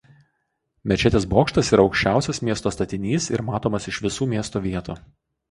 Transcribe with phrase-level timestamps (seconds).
[0.91, 4.99] Mečetės bokštas yra aukščiausias miesto statinys ir matomas iš visų miesto vietų.